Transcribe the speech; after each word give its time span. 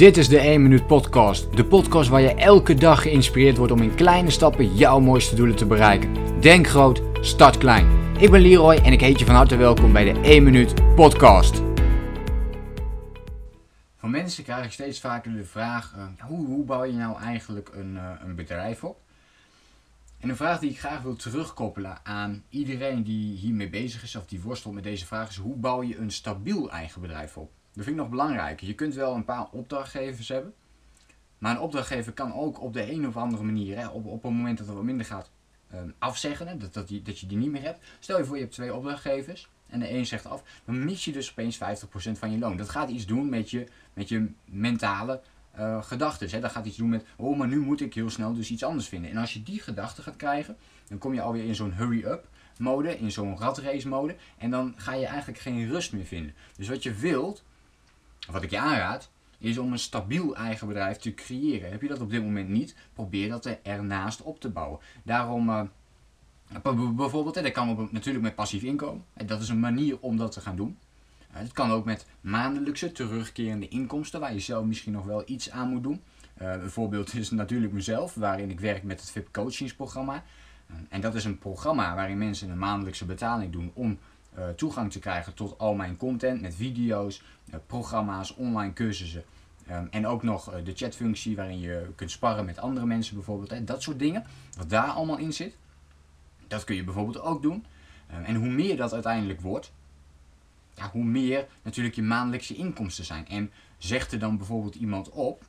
Dit 0.00 0.16
is 0.16 0.28
de 0.28 0.38
1 0.38 0.62
Minuut 0.62 0.86
Podcast. 0.86 1.56
De 1.56 1.64
podcast 1.64 2.08
waar 2.08 2.20
je 2.20 2.34
elke 2.34 2.74
dag 2.74 3.02
geïnspireerd 3.02 3.56
wordt 3.56 3.72
om 3.72 3.82
in 3.82 3.94
kleine 3.94 4.30
stappen 4.30 4.74
jouw 4.76 5.00
mooiste 5.00 5.34
doelen 5.34 5.56
te 5.56 5.66
bereiken. 5.66 6.40
Denk 6.40 6.66
groot, 6.66 7.02
start 7.20 7.58
klein. 7.58 8.14
Ik 8.18 8.30
ben 8.30 8.40
Leroy 8.40 8.74
en 8.74 8.92
ik 8.92 9.00
heet 9.00 9.18
je 9.18 9.24
van 9.24 9.34
harte 9.34 9.56
welkom 9.56 9.92
bij 9.92 10.12
de 10.12 10.20
1 10.20 10.42
Minuut 10.42 10.94
Podcast. 10.94 11.62
Van 13.96 14.10
mensen 14.10 14.44
krijg 14.44 14.64
ik 14.64 14.72
steeds 14.72 15.00
vaker 15.00 15.32
de 15.32 15.44
vraag: 15.44 15.94
uh, 15.96 16.04
hoe, 16.20 16.46
hoe, 16.46 16.64
bouw 16.64 16.84
je 16.84 16.92
nou 16.92 17.20
eigenlijk 17.20 17.70
een, 17.74 17.94
uh, 17.94 18.10
een 18.24 18.34
bedrijf 18.34 18.84
op? 18.84 19.00
En 20.18 20.28
een 20.28 20.36
vraag 20.36 20.58
die 20.58 20.70
ik 20.70 20.78
graag 20.78 21.02
wil 21.02 21.16
terugkoppelen 21.16 21.98
aan 22.02 22.42
iedereen 22.48 23.02
die 23.02 23.36
hiermee 23.36 23.70
bezig 23.70 24.02
is 24.02 24.16
of 24.16 24.26
die 24.26 24.40
worstelt 24.40 24.74
met 24.74 24.84
deze 24.84 25.06
vraag 25.06 25.28
is: 25.28 25.36
hoe 25.36 25.56
bouw 25.56 25.82
je 25.82 25.98
een 25.98 26.10
stabiel 26.10 26.70
eigen 26.70 27.00
bedrijf 27.00 27.36
op? 27.36 27.50
Dat 27.72 27.84
vind 27.84 27.96
ik 27.96 28.02
nog 28.02 28.08
belangrijker. 28.08 28.66
Je 28.66 28.74
kunt 28.74 28.94
wel 28.94 29.14
een 29.14 29.24
paar 29.24 29.46
opdrachtgevers 29.50 30.28
hebben. 30.28 30.54
Maar 31.38 31.54
een 31.54 31.60
opdrachtgever 31.60 32.12
kan 32.12 32.34
ook 32.34 32.60
op 32.60 32.72
de 32.72 32.92
een 32.92 33.06
of 33.06 33.16
andere 33.16 33.42
manier, 33.42 33.78
hè, 33.78 33.86
op, 33.86 34.06
op 34.06 34.24
een 34.24 34.34
moment 34.34 34.58
dat 34.58 34.66
het 34.66 34.76
wat 34.76 34.84
minder 34.84 35.06
gaat, 35.06 35.30
um, 35.74 35.94
afzeggen. 35.98 36.46
Hè, 36.46 36.56
dat, 36.56 36.74
dat, 36.74 36.88
die, 36.88 37.02
dat 37.02 37.18
je 37.18 37.26
die 37.26 37.38
niet 37.38 37.50
meer 37.50 37.62
hebt. 37.62 37.84
Stel 37.98 38.18
je 38.18 38.24
voor 38.24 38.36
je 38.36 38.42
hebt 38.42 38.54
twee 38.54 38.74
opdrachtgevers 38.74 39.48
en 39.66 39.80
de 39.80 39.90
een 39.90 40.06
zegt 40.06 40.26
af. 40.26 40.42
Dan 40.64 40.84
mis 40.84 41.04
je 41.04 41.12
dus 41.12 41.30
opeens 41.30 41.58
50% 41.58 41.58
van 42.12 42.30
je 42.30 42.38
loon. 42.38 42.56
Dat 42.56 42.68
gaat 42.68 42.90
iets 42.90 43.06
doen 43.06 43.28
met 43.28 43.50
je, 43.50 43.66
met 43.92 44.08
je 44.08 44.30
mentale 44.44 45.20
uh, 45.58 45.82
gedachten. 45.82 46.40
Dat 46.40 46.52
gaat 46.52 46.66
iets 46.66 46.76
doen 46.76 46.88
met, 46.88 47.04
oh 47.16 47.38
maar 47.38 47.48
nu 47.48 47.58
moet 47.58 47.80
ik 47.80 47.94
heel 47.94 48.10
snel 48.10 48.34
dus 48.34 48.50
iets 48.50 48.64
anders 48.64 48.88
vinden. 48.88 49.10
En 49.10 49.16
als 49.16 49.32
je 49.32 49.42
die 49.42 49.60
gedachten 49.60 50.02
gaat 50.02 50.16
krijgen, 50.16 50.56
dan 50.88 50.98
kom 50.98 51.14
je 51.14 51.20
alweer 51.20 51.44
in 51.44 51.54
zo'n 51.54 51.72
hurry-up 51.72 52.28
mode, 52.58 52.98
in 52.98 53.12
zo'n 53.12 53.38
ratrace 53.38 53.88
mode. 53.88 54.16
En 54.38 54.50
dan 54.50 54.74
ga 54.76 54.94
je 54.94 55.06
eigenlijk 55.06 55.38
geen 55.38 55.68
rust 55.68 55.92
meer 55.92 56.04
vinden. 56.04 56.34
Dus 56.56 56.68
wat 56.68 56.82
je 56.82 56.94
wilt, 56.94 57.44
wat 58.32 58.42
ik 58.42 58.50
je 58.50 58.58
aanraad, 58.58 59.10
is 59.38 59.58
om 59.58 59.72
een 59.72 59.78
stabiel 59.78 60.36
eigen 60.36 60.66
bedrijf 60.66 60.96
te 60.96 61.14
creëren. 61.14 61.70
Heb 61.70 61.82
je 61.82 61.88
dat 61.88 62.00
op 62.00 62.10
dit 62.10 62.22
moment 62.22 62.48
niet, 62.48 62.76
probeer 62.92 63.28
dat 63.28 63.44
er 63.44 63.58
ernaast 63.62 64.22
op 64.22 64.40
te 64.40 64.48
bouwen. 64.48 64.80
Daarom, 65.04 65.48
uh, 65.48 65.62
bijvoorbeeld, 66.96 67.34
dat 67.34 67.50
kan 67.50 67.88
natuurlijk 67.90 68.24
met 68.24 68.34
passief 68.34 68.62
inkomen. 68.62 69.04
Dat 69.26 69.40
is 69.40 69.48
een 69.48 69.60
manier 69.60 69.98
om 70.00 70.16
dat 70.16 70.32
te 70.32 70.40
gaan 70.40 70.56
doen. 70.56 70.78
Het 71.30 71.52
kan 71.52 71.70
ook 71.70 71.84
met 71.84 72.06
maandelijkse 72.20 72.92
terugkerende 72.92 73.68
inkomsten, 73.68 74.20
waar 74.20 74.32
je 74.32 74.40
zelf 74.40 74.64
misschien 74.64 74.92
nog 74.92 75.04
wel 75.04 75.22
iets 75.26 75.50
aan 75.50 75.68
moet 75.68 75.82
doen. 75.82 76.02
Uh, 76.42 76.52
een 76.52 76.70
voorbeeld 76.70 77.14
is 77.14 77.30
natuurlijk 77.30 77.72
mezelf, 77.72 78.14
waarin 78.14 78.50
ik 78.50 78.60
werk 78.60 78.82
met 78.82 79.00
het 79.00 79.10
VIP 79.10 79.28
coachingsprogramma. 79.32 80.24
En 80.88 81.00
dat 81.00 81.14
is 81.14 81.24
een 81.24 81.38
programma 81.38 81.94
waarin 81.94 82.18
mensen 82.18 82.50
een 82.50 82.58
maandelijkse 82.58 83.04
betaling 83.04 83.52
doen 83.52 83.70
om 83.74 83.98
uh, 84.38 84.48
toegang 84.48 84.92
te 84.92 84.98
krijgen 84.98 85.34
tot 85.34 85.58
al 85.58 85.74
mijn 85.74 85.96
content 85.96 86.40
met 86.40 86.54
video's, 86.54 87.22
uh, 87.48 87.54
programma's, 87.66 88.34
online 88.34 88.72
cursussen. 88.72 89.24
Um, 89.70 89.88
en 89.90 90.06
ook 90.06 90.22
nog 90.22 90.54
uh, 90.54 90.64
de 90.64 90.72
chatfunctie 90.74 91.36
waarin 91.36 91.60
je 91.60 91.90
kunt 91.94 92.10
sparren 92.10 92.44
met 92.44 92.58
andere 92.58 92.86
mensen 92.86 93.14
bijvoorbeeld. 93.14 93.50
Hè, 93.50 93.64
dat 93.64 93.82
soort 93.82 93.98
dingen, 93.98 94.24
wat 94.56 94.70
daar 94.70 94.88
allemaal 94.88 95.18
in 95.18 95.32
zit. 95.32 95.56
Dat 96.46 96.64
kun 96.64 96.76
je 96.76 96.84
bijvoorbeeld 96.84 97.20
ook 97.20 97.42
doen. 97.42 97.64
Um, 98.14 98.24
en 98.24 98.34
hoe 98.34 98.48
meer 98.48 98.76
dat 98.76 98.92
uiteindelijk 98.92 99.40
wordt, 99.40 99.72
ja, 100.74 100.90
hoe 100.90 101.04
meer 101.04 101.46
natuurlijk 101.62 101.94
je 101.94 102.02
maandelijkse 102.02 102.54
inkomsten 102.54 103.04
zijn. 103.04 103.28
En 103.28 103.50
zegt 103.78 104.12
er 104.12 104.18
dan 104.18 104.36
bijvoorbeeld 104.36 104.74
iemand 104.74 105.10
op, 105.10 105.44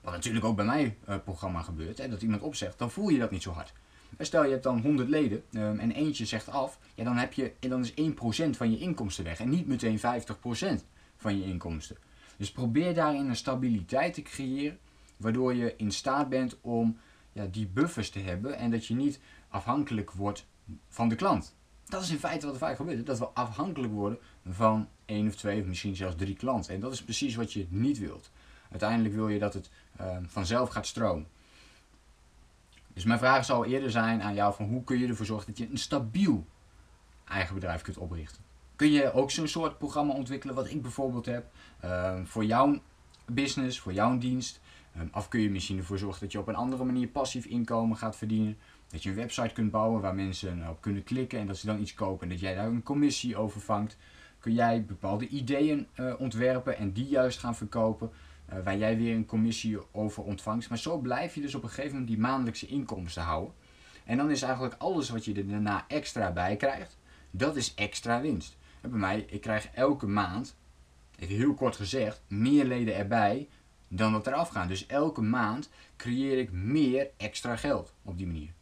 wat 0.00 0.12
natuurlijk 0.12 0.44
ook 0.44 0.56
bij 0.56 0.64
mijn 0.64 0.96
programma 1.24 1.62
gebeurt, 1.62 1.98
hè, 1.98 2.08
dat 2.08 2.22
iemand 2.22 2.42
opzegt, 2.42 2.78
dan 2.78 2.90
voel 2.90 3.08
je 3.08 3.18
dat 3.18 3.30
niet 3.30 3.42
zo 3.42 3.52
hard. 3.52 3.72
Stel 4.18 4.44
je 4.44 4.50
hebt 4.50 4.62
dan 4.62 4.80
100 4.80 5.08
leden 5.08 5.42
um, 5.52 5.78
en 5.78 5.90
eentje 5.90 6.26
zegt 6.26 6.48
af, 6.48 6.78
ja, 6.94 7.04
dan, 7.04 7.16
heb 7.16 7.32
je, 7.32 7.52
dan 7.60 7.80
is 7.80 7.92
1% 7.92 8.50
van 8.50 8.70
je 8.70 8.78
inkomsten 8.78 9.24
weg 9.24 9.40
en 9.40 9.48
niet 9.48 9.66
meteen 9.66 9.98
50% 9.98 10.02
van 11.16 11.38
je 11.38 11.44
inkomsten. 11.44 11.96
Dus 12.36 12.52
probeer 12.52 12.94
daarin 12.94 13.28
een 13.28 13.36
stabiliteit 13.36 14.14
te 14.14 14.22
creëren, 14.22 14.78
waardoor 15.16 15.54
je 15.54 15.74
in 15.76 15.90
staat 15.90 16.28
bent 16.28 16.60
om 16.60 16.98
ja, 17.32 17.46
die 17.46 17.66
buffers 17.66 18.10
te 18.10 18.20
hebben 18.20 18.56
en 18.56 18.70
dat 18.70 18.86
je 18.86 18.94
niet 18.94 19.20
afhankelijk 19.48 20.10
wordt 20.10 20.46
van 20.88 21.08
de 21.08 21.14
klant. 21.14 21.54
Dat 21.84 22.02
is 22.02 22.10
in 22.10 22.18
feite 22.18 22.46
wat 22.46 22.54
er 22.54 22.60
vaak 22.60 22.76
gebeurt, 22.76 23.06
dat 23.06 23.18
we 23.18 23.28
afhankelijk 23.28 23.92
worden 23.92 24.18
van 24.48 24.88
één 25.04 25.26
of 25.26 25.34
twee 25.34 25.60
of 25.60 25.66
misschien 25.66 25.96
zelfs 25.96 26.16
drie 26.16 26.36
klanten. 26.36 26.74
En 26.74 26.80
dat 26.80 26.92
is 26.92 27.02
precies 27.02 27.34
wat 27.34 27.52
je 27.52 27.66
niet 27.68 27.98
wilt. 27.98 28.30
Uiteindelijk 28.70 29.14
wil 29.14 29.28
je 29.28 29.38
dat 29.38 29.54
het 29.54 29.70
uh, 30.00 30.16
vanzelf 30.26 30.68
gaat 30.68 30.86
stromen. 30.86 31.26
Dus 32.94 33.04
mijn 33.04 33.18
vraag 33.18 33.44
zal 33.44 33.64
eerder 33.64 33.90
zijn 33.90 34.22
aan 34.22 34.34
jou 34.34 34.54
van 34.54 34.66
hoe 34.66 34.84
kun 34.84 34.98
je 34.98 35.06
ervoor 35.06 35.26
zorgen 35.26 35.46
dat 35.46 35.58
je 35.58 35.68
een 35.70 35.78
stabiel 35.78 36.46
eigen 37.24 37.54
bedrijf 37.54 37.82
kunt 37.82 37.98
oprichten. 37.98 38.42
Kun 38.76 38.90
je 38.90 39.12
ook 39.12 39.30
zo'n 39.30 39.48
soort 39.48 39.78
programma 39.78 40.12
ontwikkelen 40.12 40.54
wat 40.54 40.70
ik 40.70 40.82
bijvoorbeeld 40.82 41.26
heb 41.26 41.50
uh, 41.84 42.14
voor 42.24 42.44
jouw 42.44 42.80
business, 43.26 43.80
voor 43.80 43.92
jouw 43.92 44.18
dienst. 44.18 44.60
Um, 44.98 45.10
of 45.12 45.28
kun 45.28 45.40
je 45.40 45.50
misschien 45.50 45.78
ervoor 45.78 45.98
zorgen 45.98 46.20
dat 46.20 46.32
je 46.32 46.38
op 46.38 46.48
een 46.48 46.54
andere 46.54 46.84
manier 46.84 47.08
passief 47.08 47.44
inkomen 47.44 47.96
gaat 47.96 48.16
verdienen. 48.16 48.56
Dat 48.88 49.02
je 49.02 49.08
een 49.08 49.16
website 49.16 49.52
kunt 49.52 49.70
bouwen 49.70 50.00
waar 50.00 50.14
mensen 50.14 50.68
op 50.68 50.80
kunnen 50.80 51.04
klikken 51.04 51.38
en 51.38 51.46
dat 51.46 51.56
ze 51.56 51.66
dan 51.66 51.80
iets 51.80 51.94
kopen 51.94 52.22
en 52.22 52.28
dat 52.28 52.40
jij 52.40 52.54
daar 52.54 52.66
een 52.66 52.82
commissie 52.82 53.36
over 53.36 53.60
vangt. 53.60 53.96
Kun 54.38 54.52
jij 54.52 54.84
bepaalde 54.84 55.28
ideeën 55.28 55.86
uh, 55.94 56.14
ontwerpen 56.18 56.76
en 56.76 56.92
die 56.92 57.06
juist 57.06 57.38
gaan 57.38 57.56
verkopen. 57.56 58.10
Uh, 58.48 58.64
waar 58.64 58.76
jij 58.76 58.96
weer 58.96 59.14
een 59.14 59.26
commissie 59.26 59.78
over 59.92 60.22
ontvangt. 60.22 60.68
Maar 60.68 60.78
zo 60.78 60.98
blijf 60.98 61.34
je 61.34 61.40
dus 61.40 61.54
op 61.54 61.62
een 61.62 61.68
gegeven 61.68 61.90
moment 61.90 62.08
die 62.08 62.18
maandelijkse 62.18 62.66
inkomsten 62.66 63.22
houden. 63.22 63.54
En 64.04 64.16
dan 64.16 64.30
is 64.30 64.42
eigenlijk 64.42 64.74
alles 64.78 65.08
wat 65.08 65.24
je 65.24 65.34
er 65.34 65.48
daarna 65.48 65.84
extra 65.88 66.32
bij 66.32 66.56
krijgt, 66.56 66.98
dat 67.30 67.56
is 67.56 67.74
extra 67.74 68.20
winst. 68.20 68.56
Bij 68.80 68.90
mij, 68.90 69.24
ik 69.28 69.40
krijg 69.40 69.68
elke 69.74 70.06
maand, 70.06 70.56
even 71.18 71.34
heel 71.36 71.54
kort 71.54 71.76
gezegd, 71.76 72.22
meer 72.28 72.64
leden 72.64 72.96
erbij 72.96 73.48
dan 73.88 74.12
dat 74.12 74.26
eraf 74.26 74.48
gaan. 74.48 74.68
Dus 74.68 74.86
elke 74.86 75.22
maand 75.22 75.70
creëer 75.96 76.38
ik 76.38 76.52
meer 76.52 77.10
extra 77.16 77.56
geld 77.56 77.94
op 78.02 78.16
die 78.16 78.26
manier. 78.26 78.52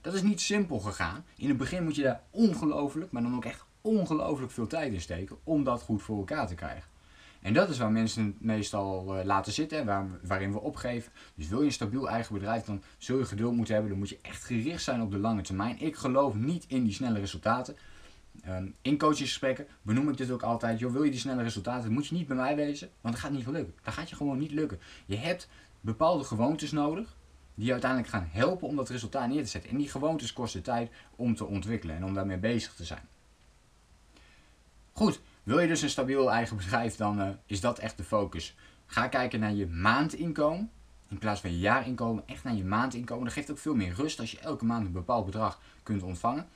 Dat 0.00 0.14
is 0.14 0.22
niet 0.22 0.40
simpel 0.40 0.78
gegaan. 0.78 1.24
In 1.36 1.48
het 1.48 1.56
begin 1.56 1.84
moet 1.84 1.96
je 1.96 2.02
daar 2.02 2.22
ongelooflijk, 2.30 3.12
maar 3.12 3.22
dan 3.22 3.36
ook 3.36 3.44
echt 3.44 3.64
ongelooflijk 3.80 4.52
veel 4.52 4.66
tijd 4.66 4.92
in 4.92 5.00
steken 5.00 5.38
om 5.44 5.64
dat 5.64 5.82
goed 5.82 6.02
voor 6.02 6.18
elkaar 6.18 6.46
te 6.46 6.54
krijgen. 6.54 6.90
En 7.40 7.52
dat 7.52 7.68
is 7.68 7.78
waar 7.78 7.92
mensen 7.92 8.24
het 8.24 8.40
meestal 8.40 9.18
uh, 9.18 9.24
laten 9.24 9.52
zitten, 9.52 9.86
waar, 9.86 10.06
waarin 10.22 10.52
we 10.52 10.60
opgeven. 10.60 11.12
Dus 11.34 11.48
wil 11.48 11.58
je 11.58 11.66
een 11.66 11.72
stabiel 11.72 12.08
eigen 12.08 12.34
bedrijf, 12.34 12.64
dan 12.64 12.82
zul 12.98 13.18
je 13.18 13.24
geduld 13.24 13.54
moeten 13.54 13.74
hebben. 13.74 13.90
Dan 13.90 14.00
moet 14.00 14.08
je 14.08 14.18
echt 14.22 14.44
gericht 14.44 14.82
zijn 14.82 15.02
op 15.02 15.10
de 15.10 15.18
lange 15.18 15.42
termijn. 15.42 15.80
Ik 15.80 15.96
geloof 15.96 16.34
niet 16.34 16.64
in 16.68 16.84
die 16.84 16.92
snelle 16.92 17.18
resultaten. 17.18 17.76
Um, 18.48 18.74
in 18.82 18.98
coachingsgesprekken 18.98 19.66
benoem 19.82 20.08
ik 20.08 20.16
dit 20.16 20.30
ook 20.30 20.42
altijd. 20.42 20.78
Joh, 20.78 20.92
wil 20.92 21.02
je 21.02 21.10
die 21.10 21.20
snelle 21.20 21.42
resultaten, 21.42 21.84
dan 21.84 21.92
moet 21.92 22.06
je 22.06 22.14
niet 22.14 22.26
bij 22.26 22.36
mij 22.36 22.56
wezen, 22.56 22.90
want 23.00 23.14
dat 23.14 23.24
gaat 23.24 23.32
niet 23.32 23.46
lukken. 23.46 23.74
Dat 23.82 23.94
gaat 23.94 24.10
je 24.10 24.16
gewoon 24.16 24.38
niet 24.38 24.50
lukken. 24.50 24.80
Je 25.06 25.16
hebt 25.16 25.48
bepaalde 25.80 26.24
gewoontes 26.24 26.72
nodig 26.72 27.16
die 27.54 27.72
uiteindelijk 27.72 28.10
gaan 28.10 28.28
helpen 28.30 28.68
om 28.68 28.76
dat 28.76 28.88
resultaat 28.88 29.28
neer 29.28 29.42
te 29.42 29.48
zetten. 29.48 29.70
En 29.70 29.76
die 29.76 29.88
gewoontes 29.88 30.32
kosten 30.32 30.62
tijd 30.62 30.90
om 31.16 31.34
te 31.34 31.44
ontwikkelen 31.44 31.96
en 31.96 32.04
om 32.04 32.14
daarmee 32.14 32.38
bezig 32.38 32.74
te 32.74 32.84
zijn. 32.84 33.08
Goed, 34.92 35.20
wil 35.48 35.60
je 35.60 35.66
dus 35.66 35.82
een 35.82 35.90
stabiel 35.90 36.30
eigen 36.30 36.56
bedrijf, 36.56 36.96
dan 36.96 37.20
uh, 37.20 37.28
is 37.46 37.60
dat 37.60 37.78
echt 37.78 37.96
de 37.96 38.04
focus. 38.04 38.54
Ga 38.86 39.08
kijken 39.08 39.40
naar 39.40 39.52
je 39.52 39.66
maandinkomen. 39.66 40.70
In 41.08 41.18
plaats 41.18 41.40
van 41.40 41.50
je 41.50 41.58
jaarinkomen, 41.58 42.22
echt 42.26 42.44
naar 42.44 42.54
je 42.54 42.64
maandinkomen. 42.64 43.24
Dat 43.24 43.32
geeft 43.32 43.50
ook 43.50 43.58
veel 43.58 43.74
meer 43.74 43.94
rust 43.94 44.20
als 44.20 44.30
je 44.30 44.38
elke 44.38 44.64
maand 44.64 44.86
een 44.86 44.92
bepaald 44.92 45.24
bedrag 45.24 45.60
kunt 45.82 46.02
ontvangen. 46.02 46.48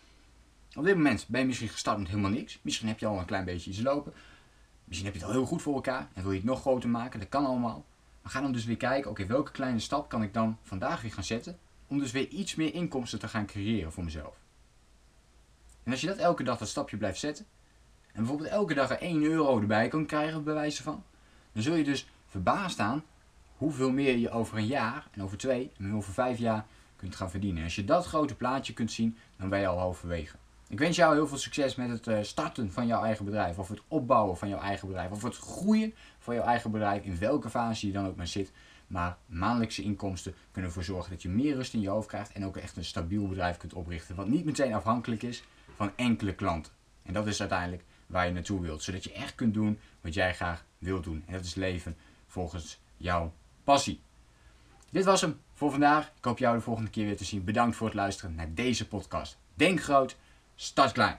Op 0.74 0.84
dit 0.84 0.94
moment 0.94 1.24
ben 1.28 1.40
je 1.40 1.46
misschien 1.46 1.68
gestart 1.68 1.98
met 1.98 2.08
helemaal 2.08 2.30
niks. 2.30 2.58
Misschien 2.62 2.88
heb 2.88 2.98
je 2.98 3.06
al 3.06 3.18
een 3.18 3.24
klein 3.24 3.44
beetje 3.44 3.70
iets 3.70 3.80
lopen. 3.80 4.12
Misschien 4.84 5.08
heb 5.08 5.16
je 5.16 5.22
het 5.24 5.30
al 5.30 5.36
heel 5.38 5.46
goed 5.46 5.62
voor 5.62 5.74
elkaar 5.74 6.08
en 6.12 6.22
wil 6.22 6.32
je 6.32 6.38
het 6.38 6.46
nog 6.46 6.60
groter 6.60 6.88
maken. 6.88 7.20
Dat 7.20 7.28
kan 7.28 7.46
allemaal. 7.46 7.84
Maar 8.22 8.32
ga 8.32 8.40
dan 8.40 8.52
dus 8.52 8.64
weer 8.64 8.76
kijken, 8.76 9.10
oké, 9.10 9.26
welke 9.26 9.50
kleine 9.50 9.78
stap 9.78 10.08
kan 10.08 10.22
ik 10.22 10.34
dan 10.34 10.58
vandaag 10.62 11.02
weer 11.02 11.12
gaan 11.12 11.24
zetten. 11.24 11.58
Om 11.86 11.98
dus 11.98 12.10
weer 12.10 12.28
iets 12.28 12.54
meer 12.54 12.74
inkomsten 12.74 13.18
te 13.18 13.28
gaan 13.28 13.46
creëren 13.46 13.92
voor 13.92 14.04
mezelf. 14.04 14.36
En 15.82 15.92
als 15.92 16.00
je 16.00 16.06
dat 16.06 16.16
elke 16.16 16.42
dag 16.42 16.58
dat 16.58 16.68
stapje 16.68 16.96
blijft 16.96 17.18
zetten, 17.18 17.46
en 18.12 18.18
bijvoorbeeld 18.18 18.48
elke 18.48 18.74
dag 18.74 18.90
er 18.90 19.00
1 19.00 19.22
euro 19.22 19.60
erbij 19.60 19.88
kan 19.88 20.06
krijgen, 20.06 20.44
bij 20.44 20.54
wijze 20.54 20.82
van, 20.82 21.04
dan 21.52 21.62
zul 21.62 21.74
je 21.74 21.84
dus 21.84 22.08
verbaasd 22.26 22.72
staan 22.72 23.04
hoeveel 23.56 23.90
meer 23.90 24.16
je 24.16 24.30
over 24.30 24.58
een 24.58 24.66
jaar, 24.66 25.08
en 25.10 25.22
over 25.22 25.38
twee, 25.38 25.72
en 25.78 25.94
over 25.94 26.12
vijf 26.12 26.38
jaar 26.38 26.66
kunt 26.96 27.16
gaan 27.16 27.30
verdienen. 27.30 27.58
En 27.58 27.64
als 27.64 27.74
je 27.74 27.84
dat 27.84 28.06
grote 28.06 28.34
plaatje 28.34 28.72
kunt 28.72 28.92
zien, 28.92 29.16
dan 29.36 29.48
ben 29.48 29.60
je 29.60 29.66
al 29.66 29.78
halverwege. 29.78 30.36
Ik 30.68 30.78
wens 30.78 30.96
jou 30.96 31.14
heel 31.14 31.26
veel 31.26 31.38
succes 31.38 31.74
met 31.74 31.88
het 31.88 32.06
eh, 32.06 32.22
starten 32.22 32.72
van 32.72 32.86
jouw 32.86 33.02
eigen 33.02 33.24
bedrijf, 33.24 33.58
of 33.58 33.68
het 33.68 33.82
opbouwen 33.88 34.36
van 34.36 34.48
jouw 34.48 34.60
eigen 34.60 34.88
bedrijf, 34.88 35.10
of 35.10 35.22
het 35.22 35.36
groeien 35.36 35.94
van 36.18 36.34
jouw 36.34 36.44
eigen 36.44 36.70
bedrijf, 36.70 37.04
in 37.04 37.18
welke 37.18 37.50
fase 37.50 37.86
je 37.86 37.92
dan 37.92 38.06
ook 38.06 38.16
maar 38.16 38.26
zit. 38.26 38.52
Maar 38.86 39.16
maandelijkse 39.26 39.82
inkomsten 39.82 40.34
kunnen 40.50 40.70
ervoor 40.70 40.84
zorgen 40.84 41.10
dat 41.10 41.22
je 41.22 41.28
meer 41.28 41.54
rust 41.54 41.74
in 41.74 41.80
je 41.80 41.88
hoofd 41.88 42.08
krijgt 42.08 42.32
en 42.32 42.44
ook 42.44 42.56
echt 42.56 42.76
een 42.76 42.84
stabiel 42.84 43.28
bedrijf 43.28 43.56
kunt 43.56 43.74
oprichten, 43.74 44.14
wat 44.14 44.28
niet 44.28 44.44
meteen 44.44 44.74
afhankelijk 44.74 45.22
is 45.22 45.44
van 45.74 45.92
enkele 45.96 46.34
klanten. 46.34 46.72
En 47.02 47.12
dat 47.12 47.26
is 47.26 47.40
uiteindelijk 47.40 47.84
waar 48.12 48.26
je 48.26 48.32
naartoe 48.32 48.60
wilt. 48.60 48.82
Zodat 48.82 49.04
je 49.04 49.12
echt 49.12 49.34
kunt 49.34 49.54
doen 49.54 49.78
wat 50.00 50.14
jij 50.14 50.34
graag 50.34 50.64
wilt 50.78 51.04
doen. 51.04 51.22
En 51.26 51.32
dat 51.32 51.44
is 51.44 51.54
leven 51.54 51.96
volgens 52.26 52.80
jouw 52.96 53.32
passie. 53.64 54.00
Dit 54.90 55.04
was 55.04 55.20
hem 55.20 55.40
voor 55.54 55.70
vandaag. 55.70 56.12
Ik 56.16 56.24
hoop 56.24 56.38
jou 56.38 56.56
de 56.56 56.62
volgende 56.62 56.90
keer 56.90 57.06
weer 57.06 57.16
te 57.16 57.24
zien. 57.24 57.44
Bedankt 57.44 57.76
voor 57.76 57.86
het 57.86 57.96
luisteren 57.96 58.34
naar 58.34 58.54
deze 58.54 58.88
podcast. 58.88 59.38
Denk 59.54 59.82
groot, 59.82 60.16
start 60.54 60.92
klein. 60.92 61.18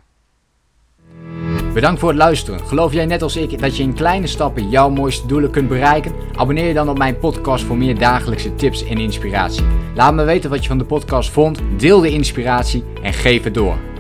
Bedankt 1.74 2.00
voor 2.00 2.10
het 2.10 2.18
luisteren. 2.18 2.68
Geloof 2.68 2.94
jij 2.94 3.06
net 3.06 3.22
als 3.22 3.36
ik 3.36 3.60
dat 3.60 3.78
je 3.78 3.84
in 3.84 3.94
kleine 3.94 4.28
stappen 4.28 4.70
jouw 4.70 4.90
mooiste 4.90 5.28
doelen 5.28 5.52
kunt 5.52 5.68
bereiken? 5.68 6.14
Abonneer 6.36 6.68
je 6.68 6.74
dan 6.74 6.90
op 6.90 6.98
mijn 6.98 7.20
podcast 7.20 7.64
voor 7.64 7.78
meer 7.78 7.98
dagelijkse 7.98 8.56
tips 8.56 8.86
en 8.86 8.98
inspiratie. 8.98 9.66
Laat 9.96 10.14
me 10.14 10.24
weten 10.24 10.50
wat 10.50 10.62
je 10.62 10.68
van 10.68 10.78
de 10.78 10.86
podcast 10.86 11.30
vond, 11.30 11.60
deel 11.78 12.00
de 12.00 12.12
inspiratie 12.12 12.84
en 13.02 13.14
geef 13.14 13.44
het 13.44 13.54
door. 13.54 13.93